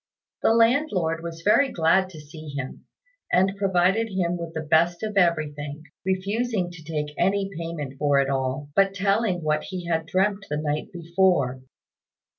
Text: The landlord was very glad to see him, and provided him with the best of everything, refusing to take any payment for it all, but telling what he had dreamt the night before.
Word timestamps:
The 0.41 0.55
landlord 0.55 1.21
was 1.21 1.43
very 1.45 1.71
glad 1.71 2.09
to 2.09 2.19
see 2.19 2.47
him, 2.49 2.87
and 3.31 3.55
provided 3.55 4.09
him 4.09 4.35
with 4.35 4.55
the 4.55 4.63
best 4.63 5.03
of 5.03 5.15
everything, 5.15 5.83
refusing 6.03 6.71
to 6.71 6.81
take 6.83 7.13
any 7.19 7.51
payment 7.55 7.99
for 7.99 8.17
it 8.19 8.27
all, 8.27 8.69
but 8.75 8.95
telling 8.95 9.43
what 9.43 9.65
he 9.65 9.85
had 9.85 10.07
dreamt 10.07 10.47
the 10.49 10.57
night 10.57 10.91
before. 10.91 11.61